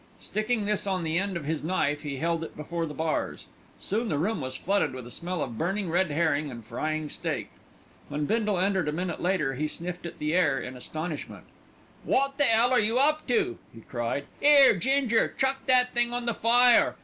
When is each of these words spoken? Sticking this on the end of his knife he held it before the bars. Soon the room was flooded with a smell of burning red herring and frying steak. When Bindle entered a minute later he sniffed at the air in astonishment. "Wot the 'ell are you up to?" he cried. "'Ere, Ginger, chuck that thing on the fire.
Sticking 0.19 0.65
this 0.65 0.87
on 0.87 1.03
the 1.03 1.19
end 1.19 1.37
of 1.37 1.45
his 1.45 1.63
knife 1.63 2.01
he 2.01 2.17
held 2.17 2.43
it 2.43 2.57
before 2.57 2.87
the 2.87 2.93
bars. 2.95 3.45
Soon 3.79 4.09
the 4.09 4.17
room 4.17 4.41
was 4.41 4.55
flooded 4.57 4.95
with 4.95 5.05
a 5.05 5.11
smell 5.11 5.43
of 5.43 5.59
burning 5.59 5.91
red 5.91 6.09
herring 6.09 6.49
and 6.49 6.65
frying 6.65 7.07
steak. 7.07 7.51
When 8.09 8.25
Bindle 8.25 8.57
entered 8.57 8.87
a 8.87 8.91
minute 8.93 9.21
later 9.21 9.53
he 9.53 9.67
sniffed 9.67 10.07
at 10.07 10.17
the 10.17 10.33
air 10.33 10.59
in 10.59 10.75
astonishment. 10.75 11.43
"Wot 12.03 12.39
the 12.39 12.51
'ell 12.51 12.71
are 12.71 12.79
you 12.79 12.97
up 12.97 13.27
to?" 13.27 13.59
he 13.75 13.81
cried. 13.81 14.25
"'Ere, 14.41 14.75
Ginger, 14.75 15.35
chuck 15.37 15.67
that 15.67 15.93
thing 15.93 16.11
on 16.13 16.25
the 16.25 16.33
fire. 16.33 16.95